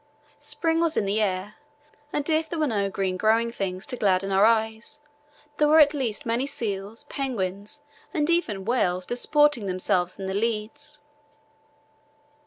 Spring 0.39 0.79
was 0.79 0.97
in 0.97 1.05
the 1.05 1.21
air, 1.21 1.57
and 2.11 2.27
if 2.27 2.49
there 2.49 2.57
were 2.57 2.65
no 2.65 2.89
green 2.89 3.17
growing 3.17 3.51
things 3.51 3.85
to 3.85 3.95
gladden 3.95 4.31
our 4.31 4.45
eyes, 4.45 4.99
there 5.57 5.67
were 5.67 5.77
at 5.79 5.93
least 5.93 6.25
many 6.25 6.47
seals, 6.47 7.03
penguins, 7.03 7.81
and 8.11 8.27
even 8.27 8.65
whales 8.65 9.05
disporting 9.05 9.67
themselves 9.67 10.17
in 10.17 10.25
the 10.25 10.33
leads. 10.33 11.01